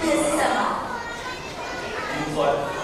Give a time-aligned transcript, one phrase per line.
[0.00, 0.42] 这是什
[2.34, 2.77] 么？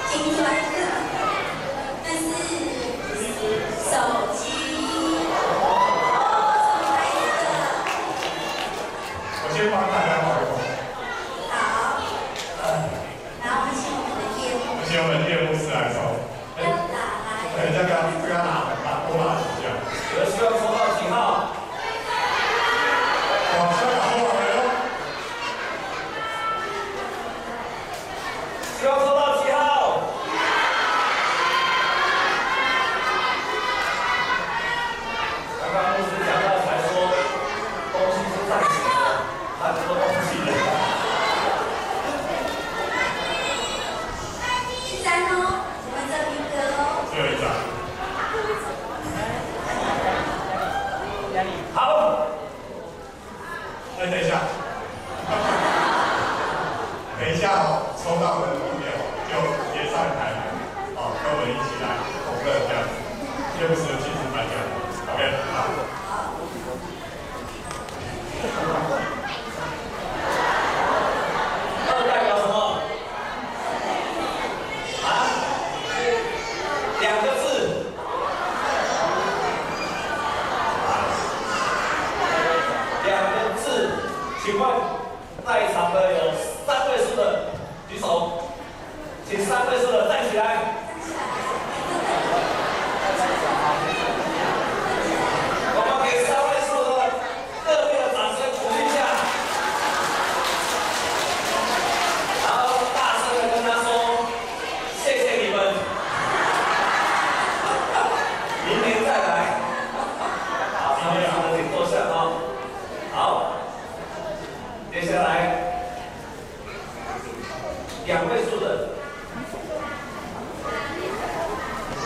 [45.15, 45.54] 잘가.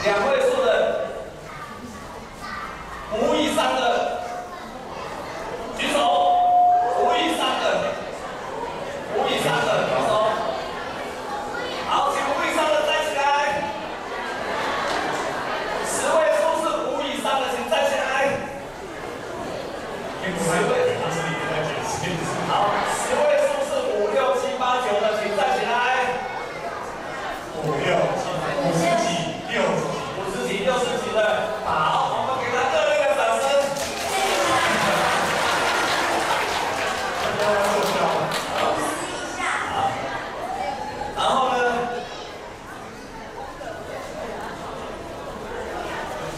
[0.05, 1.09] 两位数的。
[3.21, 3.98] 五以上的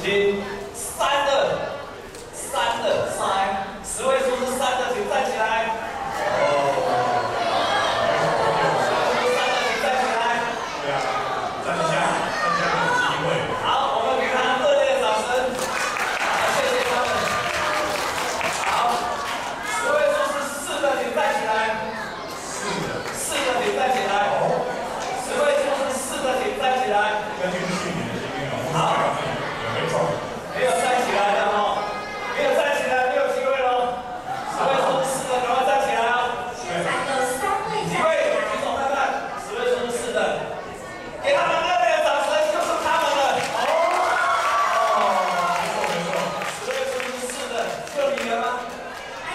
[0.02, 0.42] de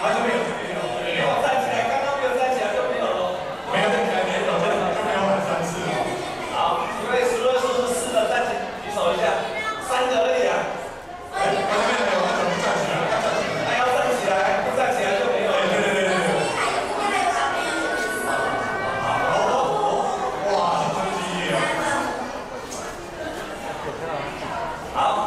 [0.02, 0.38] 完全没有，
[1.02, 3.04] 没有站起来，刚刚没有站起来就没有。
[3.72, 5.80] 没有站起来，没有，没有，就没有满三次。
[6.54, 8.60] 好，因为十个是是四个站起来？
[8.84, 9.22] 举手一下，
[9.88, 10.54] 三个而已啊。
[11.32, 11.64] 还没站
[12.76, 12.94] 起来，
[13.96, 14.32] 站起来，
[14.64, 15.54] 不站起来就没有了。
[19.02, 19.34] 好，
[20.52, 20.54] 哇，
[21.00, 21.54] 厉害。
[24.94, 25.25] 好。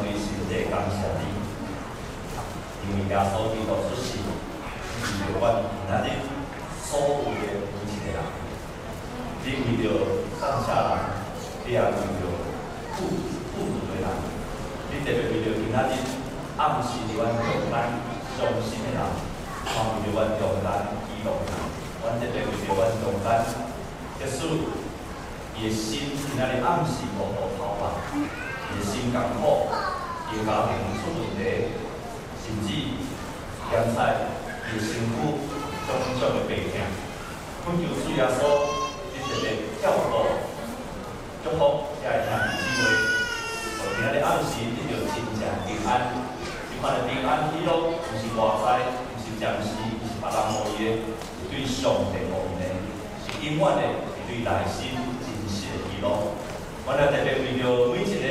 [0.00, 1.22] 对世界感谢你，
[2.86, 4.22] 因为耶稣基督出世，
[5.02, 6.22] 是我们今日
[6.84, 8.18] 所有的每一个人。
[9.44, 9.84] 你为着
[10.38, 10.98] 上下人，
[11.64, 12.22] 你也为着
[12.94, 12.96] 富
[13.50, 14.06] 富足的人，
[14.90, 15.74] 你特别为着今日
[16.56, 17.98] 暗时的阮重担
[18.36, 19.00] 伤心的人。
[19.64, 21.50] 看为着阮重担，记录他，
[22.02, 23.44] 阮特别为着阮重担，
[24.18, 24.72] 结束，
[25.56, 27.84] 伊的心今日暗时无好透白，
[28.68, 29.68] 伊的心艰苦，
[30.32, 31.72] 伊家庭出问题，
[32.44, 32.68] 甚至
[33.70, 34.28] 现在
[34.68, 35.16] 伊的身躯
[35.86, 36.74] 种种的病痛，
[37.64, 38.40] 恳求主耶稣，
[39.12, 39.44] 你特别
[39.82, 40.12] 照顾、
[41.42, 41.60] 祝福
[42.02, 42.84] 遮个兄弟姊妹，
[43.78, 46.12] 互今日暗时得到真正平安，
[46.68, 48.68] 即款的平安喜乐，毋是外在。
[49.38, 50.98] 暂时是别人予伊的，
[51.38, 52.62] 是对上帝予伊的，
[53.22, 56.34] 是永远的，是对内心真实的喜乐。
[56.88, 58.24] 我来特别为着每一个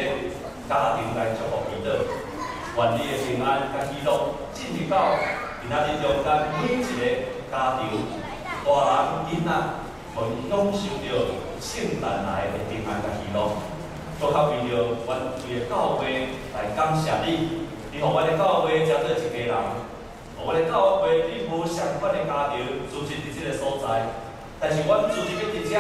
[0.66, 1.94] 家庭来祝福祈祷，
[2.74, 5.14] 愿你的平安甲喜乐进入到
[5.62, 7.86] 今仔日中间每一个家庭，
[8.66, 9.54] 大人囡仔，
[10.18, 13.46] 互伊享受到圣诞来的平安甲喜乐。
[14.18, 17.62] 最后为着阮为的教会来感谢你，
[17.94, 19.54] 你互阮的教会才做一家人。
[20.42, 24.18] 我的教会你无相关的家庭组织伫这个所在，
[24.60, 25.78] 但是阮组织要伫遮，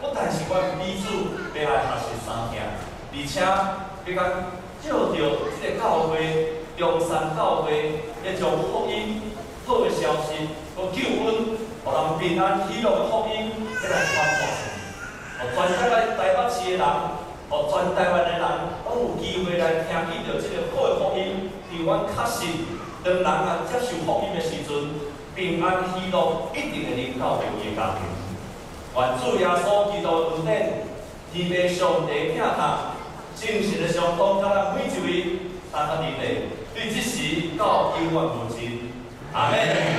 [0.00, 1.04] 不但是阮彼此
[1.52, 2.64] 要来学习三件，
[3.12, 4.20] 而且要甲
[4.80, 5.16] 照着
[5.60, 9.20] 这个教会中山教会，要将福音
[9.66, 12.00] 好的消息和救恩，互人。
[12.18, 14.80] 平安喜乐的福音，要来传播出去。
[16.64, 16.82] 的人，
[17.50, 18.44] 和全台湾的人，
[18.88, 21.52] 拢有机会来听见到这个好的福音。
[21.68, 22.48] 台湾确实，
[23.04, 23.24] 当人。
[23.24, 24.72] 啊接受福音的时阵，
[25.34, 28.06] 平安喜乐一定会临到每个家庭。
[28.94, 30.84] 愿主耶稣基督恩典，
[31.32, 32.94] 慈悲上帝疼他，
[33.34, 35.38] 真实的上帝甲咱每一位，
[35.72, 38.92] 大家面对，对这时到永远无尽。
[39.32, 39.93] 阿门。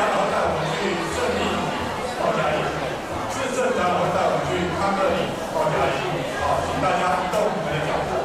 [0.00, 1.40] 然后带我们去圣地
[2.16, 2.64] 报加油
[3.28, 6.00] 是圣的然后带我们去看看你报加油
[6.40, 8.24] 好请大家移动你们的脚步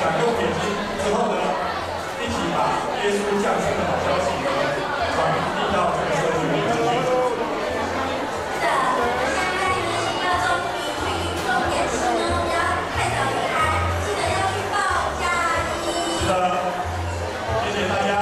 [0.00, 0.72] 想用点击
[1.04, 1.36] 之后呢
[2.16, 4.48] 一起把耶稣降生的好消息呢
[5.12, 11.04] 传递到这个社会里面去是的我们现在在疫情当中不
[11.44, 12.56] 要
[12.96, 13.54] 太早离开
[14.00, 15.24] 记得要去报加
[15.60, 15.92] 一
[16.24, 16.42] 是的
[17.60, 18.13] 谢谢大家。